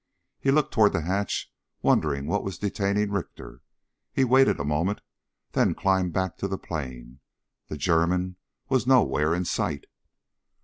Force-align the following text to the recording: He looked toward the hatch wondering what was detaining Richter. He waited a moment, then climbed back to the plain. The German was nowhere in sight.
He 0.39 0.49
looked 0.49 0.73
toward 0.73 0.93
the 0.93 1.01
hatch 1.01 1.53
wondering 1.83 2.25
what 2.25 2.43
was 2.43 2.57
detaining 2.57 3.11
Richter. 3.11 3.61
He 4.11 4.23
waited 4.23 4.59
a 4.59 4.63
moment, 4.65 5.01
then 5.51 5.75
climbed 5.75 6.11
back 6.11 6.39
to 6.39 6.47
the 6.47 6.57
plain. 6.57 7.19
The 7.67 7.77
German 7.77 8.37
was 8.67 8.87
nowhere 8.87 9.35
in 9.35 9.45
sight. 9.45 9.85